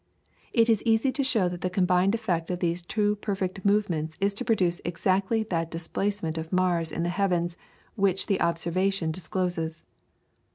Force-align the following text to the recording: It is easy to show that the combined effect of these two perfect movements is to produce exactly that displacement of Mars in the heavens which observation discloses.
It 0.51 0.67
is 0.67 0.81
easy 0.81 1.11
to 1.11 1.23
show 1.23 1.47
that 1.47 1.61
the 1.61 1.69
combined 1.69 2.15
effect 2.15 2.49
of 2.49 2.57
these 2.57 2.81
two 2.81 3.17
perfect 3.17 3.63
movements 3.63 4.17
is 4.19 4.33
to 4.33 4.43
produce 4.43 4.81
exactly 4.83 5.43
that 5.51 5.69
displacement 5.69 6.39
of 6.39 6.51
Mars 6.51 6.91
in 6.91 7.03
the 7.03 7.09
heavens 7.09 7.55
which 7.95 8.25
observation 8.39 9.11
discloses. 9.11 9.83